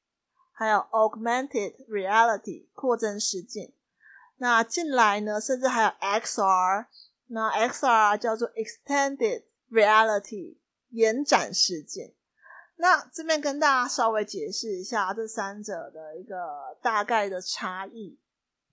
[0.63, 3.73] 还有 Augmented Reality 扩增实境。
[4.37, 6.87] 那近来呢，甚至还有 XR，
[7.27, 10.57] 那 XR 叫做 Extended Reality
[10.91, 12.15] 延展实境。
[12.77, 16.37] 那这边跟大家稍微解释一下这三者的一个
[16.81, 18.19] 大概的差异。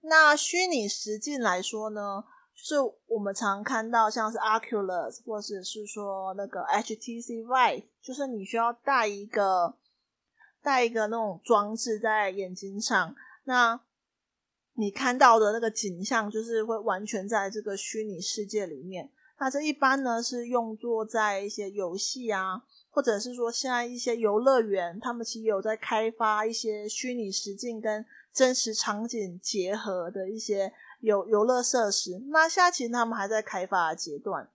[0.02, 2.24] 那虚拟实境来说呢，
[2.56, 2.76] 就是
[3.08, 9.76] 我们常看到像是 Oculus 或者是说那个 HTC Vive，就是你需要戴一个
[10.62, 13.80] 戴一个那种装置在眼睛上，那
[14.76, 19.10] 你看到的那个景象就是会完全在这个虚拟世界里面。
[19.40, 30.74] 那这一般呢是用作在一些游戏啊，或者是说现在一些游乐园，他们其实有在开发一些虚拟实境跟真实场景结合的一些。
[31.02, 34.50] 游游乐设施，那现在其实他们还在开发阶段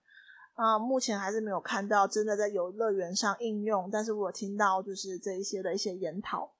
[0.55, 3.89] 啊，目前还是没有看到真的在游乐园上应用。
[3.89, 6.55] 但是我听到就是这一些的一些研讨。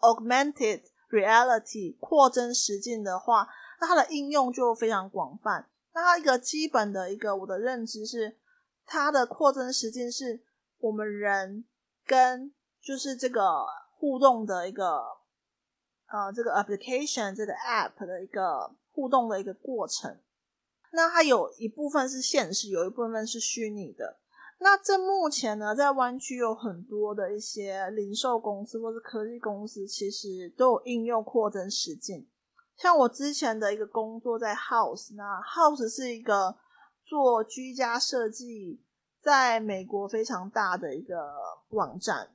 [0.00, 3.48] Augmented reality 扩增实境的话，
[3.80, 5.68] 那它的应用就非常广泛。
[5.94, 8.38] 那它一个基本的一个我的认知是，
[8.84, 10.44] 它的扩增实境是
[10.78, 11.64] 我们人
[12.04, 15.02] 跟就是这个互动的一个。
[16.06, 20.20] 呃，这个 application 这个 app 的一个互动的一个过程，
[20.94, 24.18] 那它有一部分是现实，有一部分是虚拟的。
[24.60, 32.28] 那这目前呢，在湾区有很多的一些零售公司或是科技公司，其实都有应用扩增实境。
[32.76, 36.56] 像我之前的一个工作在 House，那 House 是一个
[37.04, 38.80] 做居家设计，
[39.20, 41.16] 在美国非常大的一个
[41.70, 42.30] 网站。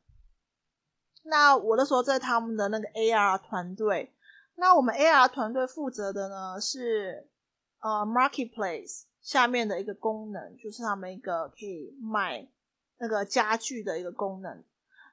[1.23, 4.13] 那我那时候在他们的那个 AR 团队，
[4.55, 7.29] 那我们 AR 团队负责的呢是
[7.81, 12.47] 呃 Marketplace 下面的一个功能，就是他们一个可以卖
[12.97, 14.63] 那个家具的一个功能。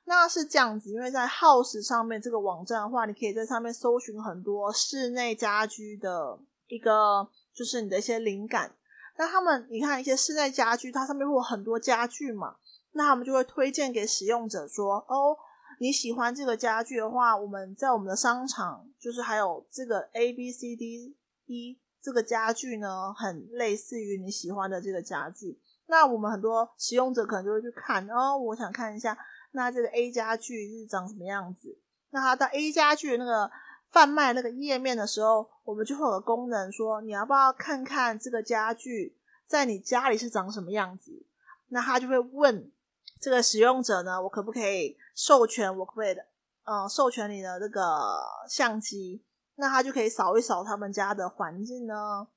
[0.04, 8.74] 那是这样子，因为在 House 上面这个网站的话，你可以在上面搜寻很多室内家居的一个，就是你的一些灵感。
[9.16, 12.56] 那他们你看一些室内家居，它上面会有很多家具嘛，
[12.92, 15.36] 那他们就会推荐给使用者说哦。
[15.78, 25.58] 你喜欢这个家具的话，我们在我们的商场就是还有这个 A B C D E 这个家具呢，很类似于你喜欢的这个家具。
[25.86, 29.18] 那我们很多使用者可能就会去看，哦，我想看一下，
[29.50, 31.76] 那这个 A 家具是长什么样子？
[32.10, 33.50] 那它到 A 家具那个
[33.90, 39.16] 贩卖那个页面的时候，我们就会有个功能说，你要不要看看这个家具
[39.48, 41.26] 在你家里是长什么样子？
[41.70, 42.70] 那他就会问。
[43.18, 45.76] 这个使用者呢，我可不可以授权？
[45.78, 46.24] 我可不可以的？
[46.64, 49.24] 嗯，授权你的这个相机，
[49.56, 52.28] 那他就可以扫一扫他们家的环境呢。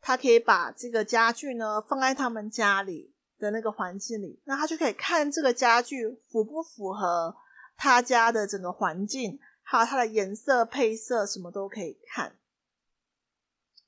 [0.00, 7.36] 他可以把这个家具呢放在他们家里的那个环境里，那他就可以看这个家具符不符合
[7.76, 12.36] 他家的整个环境，还有它的颜色配色什么都可以看。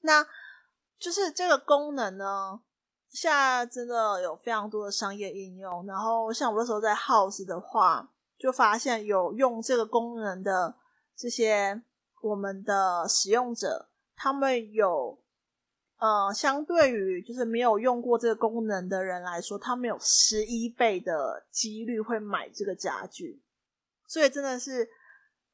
[0.01, 0.27] 那
[0.99, 2.61] 就是这个功能呢。
[3.09, 8.09] 现在真的有非常多的商业应用，然后像我那时候在 House 的话，
[8.39, 10.75] 就发现有用这个功能的
[11.15, 11.83] 这些
[12.23, 15.19] 我们的使用者，他们有
[15.99, 23.43] 呃，相对于就是没有用过这个功能的人来说，他们有十一倍的几率会买这个家具，
[24.07, 24.89] 所以真的是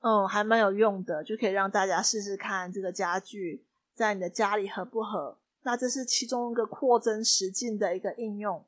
[0.00, 5.36] 嗯，还蛮有用的，就可以让大家试试看这个家具在你的家里合不合。
[5.62, 8.64] 那这是其中一个扩增实境的一个应用，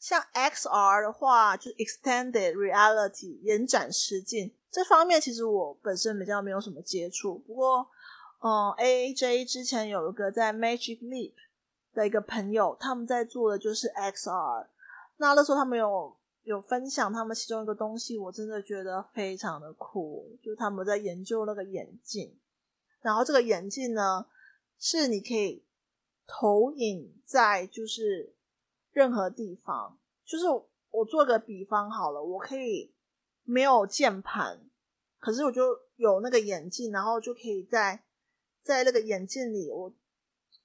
[0.00, 7.38] 像 XR 的话，就是 Extended Reality 延展实境这方面，其实我本身比较没有什么接触。
[7.38, 7.88] 不过，
[8.40, 11.32] 嗯，AAJ 之前有一个在 Magic Leap
[11.94, 14.66] 的一个朋友，他们在做的就是 XR。
[15.16, 16.14] 那那时候他们有
[16.44, 22.38] 有分享他们其中一个东西，我真的觉得非常的酷，就他们在研究那个眼镜，
[23.00, 24.26] 然后这个眼镜呢，
[24.78, 25.64] 是你可以
[26.26, 28.34] 投影在就是
[28.92, 30.44] 任何地方，就是
[30.90, 32.94] 我做个比方好了，我可以
[33.50, 34.60] 没有键盘，
[35.18, 35.62] 可是我就
[35.96, 38.04] 有那个眼镜，然后就可以在
[38.62, 39.90] 在那个眼镜里，我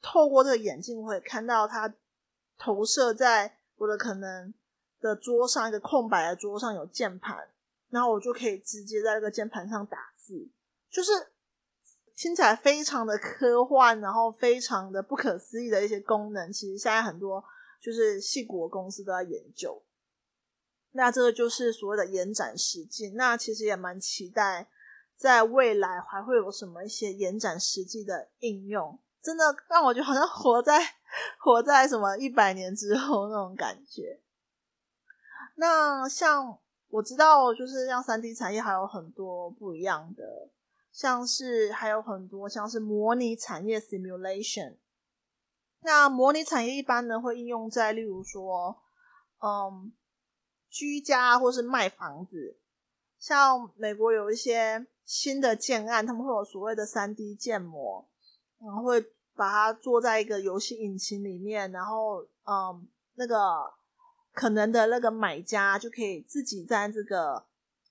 [0.01, 1.95] 透过这个眼镜，会看到它
[2.57, 4.53] 投射在我的可能
[4.99, 7.47] 的桌上，一个空白的桌上有键盘，
[7.89, 10.49] 然后我就可以直接在这个键盘上打字，
[10.89, 11.11] 就是
[12.17, 16.51] 听起来非常的科幻，然后非常的不可思议的一些功能。
[16.51, 17.41] 其实现在很多
[17.81, 19.81] 就是矽谷公司都在研究。
[20.93, 23.09] 那这个就是所谓的延展实际。
[23.11, 24.67] 那其实也蛮期待，
[25.15, 28.99] 在未来还会有什么一些延展实际的应用。
[29.21, 30.79] 真的让我觉得好像活在
[31.39, 34.19] 活在什么一百年之后那种感觉。
[35.55, 40.49] 那像我知道，就是像三 D 产业还有很多不一样的，
[40.91, 44.75] 像是还有很多像是模拟产业 simulation。
[45.81, 48.83] 那模拟产业一般呢会应用在例如说，
[49.39, 49.91] 嗯，
[50.73, 52.57] 居家或是卖房子。
[53.19, 58.09] 像美国有一些新的建案，他们会有所谓的三 D 建模，
[58.59, 58.99] 然后会
[59.35, 63.71] 把它做在一个游戏引擎里面，然后嗯，那个。
[64.35, 67.45] 可能的那个买家就可以自己在这个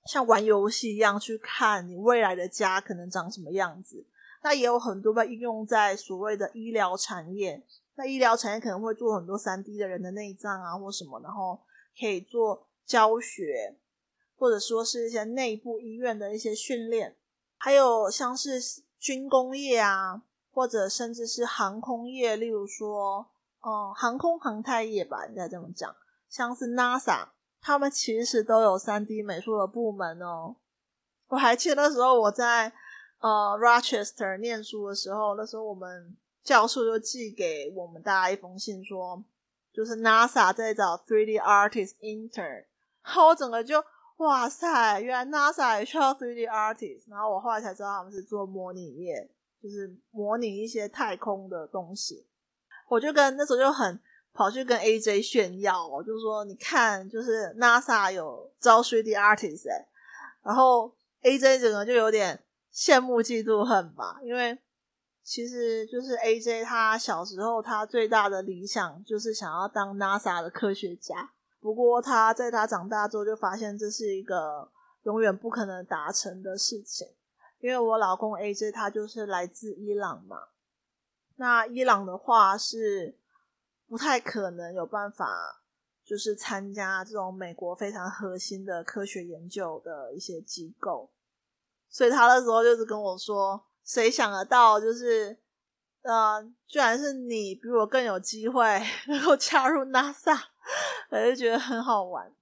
[0.06, 4.04] 像玩游戏一样去看你未来的家可能长什么样子。
[4.42, 7.62] 那也有很多被应用在所谓的医疗产业。
[7.94, 11.56] 那医疗产业可能会做很多 3D 的人的内脏啊或什么，然后
[11.96, 13.78] 可以做教学，
[14.36, 17.16] 或者说是一些内部医院的一些训练。
[17.56, 18.60] 还有像是
[18.98, 23.30] 军工业啊，或者甚至是航空业，例如说，
[23.60, 25.94] 嗯，航空航太业吧，应该这么讲。
[26.28, 27.28] 像是 NASA，
[27.60, 30.56] 他们其实都有 3D 美术的部门哦。
[31.28, 32.72] 我还记得那时候我在
[33.20, 39.24] 呃 Rochester 念书的时候，那时候我们教授就寄给我们大家一封信说，说
[39.72, 42.64] 就是 NASA 在找 3D artist intern。
[43.04, 43.82] 然后我整个就
[44.18, 47.10] 哇塞，原来 NASA 也需要 3D artist。
[47.10, 49.30] 然后我后来才知道他们是做模拟业，
[49.62, 52.26] 就是模拟一些太空的东西。
[52.88, 54.00] 我就跟那时候就很。
[54.34, 59.86] 跑去跟 AJ 炫耀，我就说你看，就是 NASA 有招 3D artist 欸，
[60.42, 60.90] 然后
[61.20, 62.42] AJ 整个就有点
[62.72, 64.58] 羡慕嫉妒恨吧，因为
[65.22, 71.32] 其实就是 AJ 他小时候他最大的理想就是想要当 NASA 的科学家，
[71.62, 74.70] 不过他在他长大之后就发现这是一个
[75.04, 77.08] 永远不可能达成的事情，
[77.60, 80.48] 因为我老公 AJ 他就是来自伊朗嘛，
[81.36, 83.16] 那伊朗的话是。
[83.88, 85.60] 不太可能有办法，
[86.02, 91.10] 就是参加这种美国非常核心的科学研究的一些机构，
[91.90, 95.38] 所以他那时候就是跟我说：“谁想得到，就是
[96.00, 100.38] 呃，居然是你比我更有机会能够加入 NASA，
[101.18, 102.32] 我就觉得很好玩。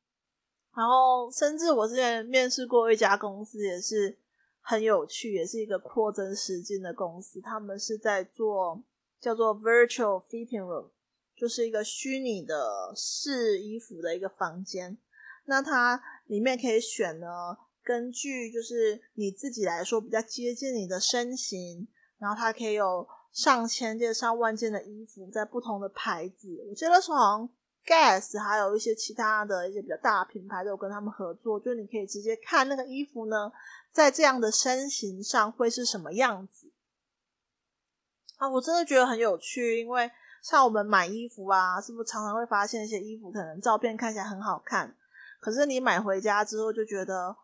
[0.75, 4.17] 然后，甚至我之前面试过一家公司，也是
[4.61, 8.83] 很有趣，也是一个扩增实境的公司，他们是在做
[9.21, 10.91] 叫做 Virtual Fitting Room。”
[11.37, 14.99] 就是一个虚拟的试衣服的一个房间，
[15.47, 17.27] 那它里面可以选呢，
[17.83, 26.63] 根据就是你自己来说比较接近你的身形，然后它可以有上千件、上万件的衣服，在不同的牌子。
[26.69, 27.49] 我记得说好像
[27.87, 33.51] Guess 还有一些其他的一些比较大的品牌都有跟他们合作，就是你可以直接看那个衣服呢，
[33.93, 36.71] 在这样的身形上会是什么样子
[38.37, 38.49] 啊？
[38.49, 40.11] 我真的觉得很有趣，因为。
[40.43, 44.97] 像我们买衣服啊，是不是常常会发现一些衣服可能照片看起来很好看，
[45.39, 47.37] 可是你买回家之后就觉得，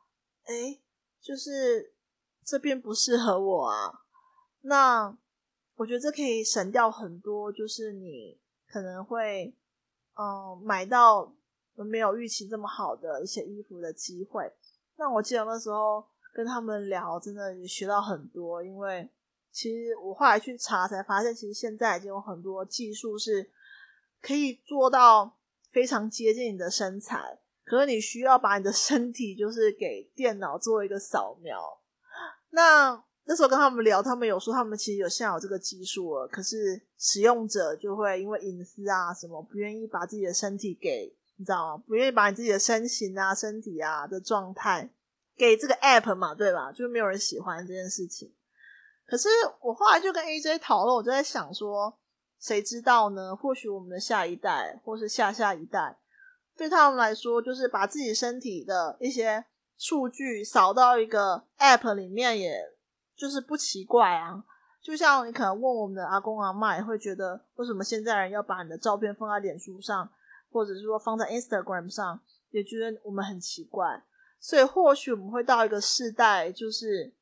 [0.45, 0.80] 哎，
[1.20, 1.93] 就是
[2.43, 4.01] 这边不适合我啊。
[4.62, 5.14] 那
[5.74, 9.55] 我觉得这可以省掉很多，就是你可能会，
[10.19, 11.33] 嗯，买到
[11.75, 14.53] 没有预期这么好的一些衣服的机会。
[14.97, 16.05] 那我记得那时候
[16.35, 19.11] 跟他们聊，真的也学到很多，因为。
[19.53, 23.51] 其实我后来去查才发现，其实现在已经有很多技术是
[24.21, 25.39] 可以做到
[25.73, 31.59] 非常接近你的身材，可是你需要把你的身体就是给电脑做一个扫描。
[32.51, 41.83] 那那时候跟他们聊，他们有说他们其实有现有这个技术了，可是使用者就会因为隐私啊什么，不愿意把自己的身体给你知道吗？
[41.87, 44.89] 不愿意把你自己的身形啊、身体啊的状态
[45.37, 46.70] 给这个 app 嘛，对吧？
[46.70, 48.33] 就没有人喜欢这件事情。
[49.05, 49.29] 可是
[49.61, 51.99] 我后来就跟 AJ 讨论，我就在想说，
[52.41, 53.35] 谁知道呢？
[53.35, 55.99] 或许我们的下一代，或是下下一代，
[56.57, 59.45] 对他们来说，就是把自己身体的一些
[59.77, 62.76] 数据扫到一个 App 里面，也
[63.17, 64.45] 就是不奇怪啊。
[64.81, 70.09] 就像你可能问我们的阿公阿嬷，也会觉得为什么现在人要把你的照片放在脸书上，
[70.53, 74.05] 或者是说放在 Instagram 上，也觉得我们很奇怪。
[74.39, 77.12] 所以或许我们会到一个世代，就是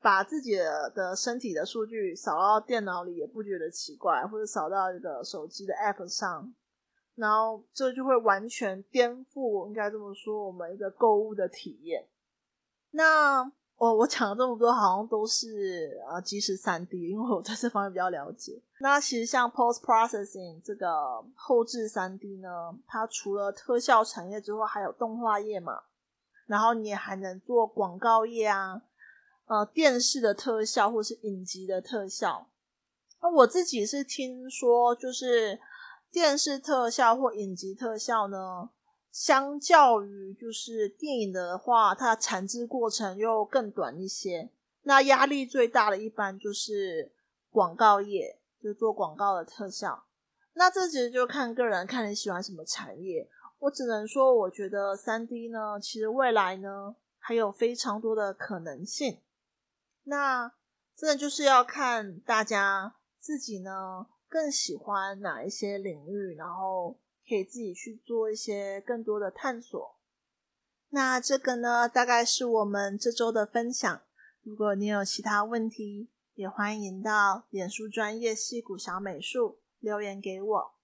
[0.00, 6.54] 把自己的的身体的数据扫到电脑里，也不觉得奇怪，或者扫到一个手机的 App 上，
[7.16, 12.06] 然后这就会完全颠覆，应该这么说，我们一个购物的体验。
[12.92, 13.50] 那。
[13.76, 18.62] 我我讲了这么多，好像都是呃即时三 D，因为我对这方面比较了解。
[18.80, 20.88] 那其实像 Post Processing 这个
[21.34, 22.48] 后置三 D 呢，
[22.86, 25.82] 它除了特效产业之外，还有动画业嘛。
[26.46, 28.82] 然后你也还能做广告业啊，
[29.46, 32.46] 呃，电视的特效或是影集的特效。
[33.20, 35.58] 那我自己是听说，就是
[36.12, 38.70] 电视特效或影集特效呢。
[39.14, 44.50] 相较于就是电影的话，它的产制过程又更短一些。
[44.82, 47.12] 那压力最大的一般就是
[47.48, 50.06] 广告业，就做广告的特效。
[50.54, 53.30] 那这其实就看个人，看你喜欢什么产业。
[53.60, 59.20] 我只能说，我觉得三 D 呢，其实未来呢还有非常多的可能性。
[60.02, 60.52] 那
[60.96, 66.98] 真的就是要看大家自己呢更喜欢哪一些领域，然后。
[67.28, 69.96] 可以自己去做一些更多的探索。
[70.90, 74.02] 那这个呢，大概是我们这周的分享。
[74.42, 80.74] 如果你有其他问题，也欢迎到脸书专业戏骨小美术留言给我。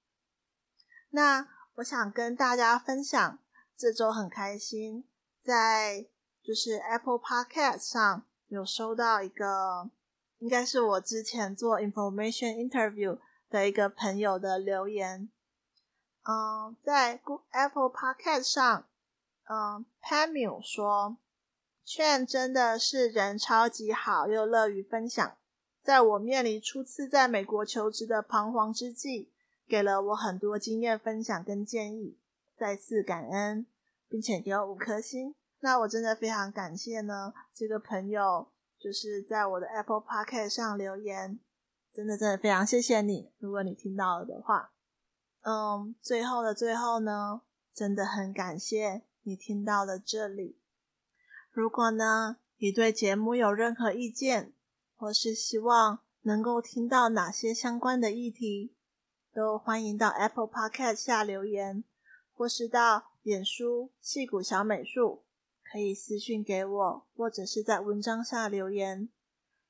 [1.11, 3.39] 那我想跟大家分享，
[3.77, 5.05] 这周很开心，
[5.43, 6.07] 在
[6.43, 9.91] 就是 Apple Podcast 上有收到一个，
[10.39, 13.19] 应该是我之前做 Information Interview
[13.49, 15.29] 的一个朋友的留言。
[16.23, 18.87] 嗯，在 Apple Podcast 上，
[19.49, 21.17] 嗯，Pammy 说
[21.83, 25.37] 圈真的是人超级好，又乐于分享。
[25.83, 29.33] 在我面临初次在美国求职的彷徨之际，
[29.67, 32.19] 给了我很多经验分享跟建议，
[32.55, 33.67] 再次感恩，
[34.07, 35.35] 并且给我五颗星。
[35.61, 38.47] 那我真的非常感谢呢，这个朋友
[38.79, 41.41] 就是在我的 Apple Podcast 上留言，
[41.95, 43.33] 真的真的非常谢谢你。
[43.39, 44.73] 如果你听到了的话。
[45.43, 47.41] 嗯，最后的最后呢，
[47.73, 50.59] 真的很感谢你听到了这里。
[51.51, 54.53] 如果呢，你对节目有任何意见，
[54.97, 58.77] 或是希望能够听到哪些相关的议题，
[59.33, 61.85] 都欢迎到 Apple Podcast 下留言，
[62.35, 65.25] 或是到脸书戏谷小美术
[65.73, 69.09] 可以私讯给我，或者是在文章下留言，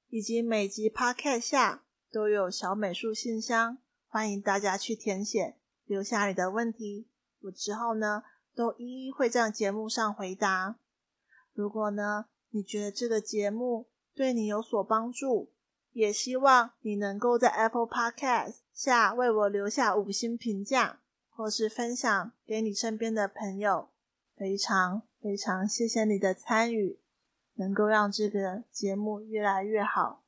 [0.09, 5.60] 以及每集 Podcast 下都有小美术信箱，欢迎大家去填写。
[5.91, 7.09] 留下你的问题，
[7.41, 8.22] 我之后呢
[8.55, 10.76] 都一一会在节目上回答。
[11.53, 15.51] 如果呢你觉得这个节目对你有所帮助，
[15.91, 23.88] 也希望你能够在 Apple Podcast 下为我留下五星评价，或是分享给你身边的朋友。
[24.36, 27.01] 非常非常谢谢你的参与，
[27.55, 30.22] 能够让这个节目越来越好。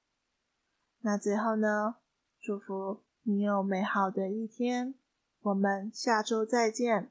[1.02, 1.98] 那最后呢，
[2.40, 4.96] 祝福你有美好的一天。
[5.42, 7.08] 我们下周再见，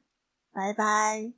[0.53, 1.33] 拜拜。